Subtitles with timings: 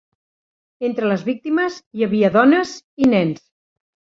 [0.87, 2.73] Entre les víctimes hi havia dones
[3.05, 3.45] i nens.